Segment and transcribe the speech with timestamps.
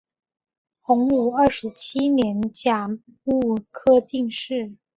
[0.81, 2.87] 洪武二十七年甲
[3.23, 4.75] 戌科进士。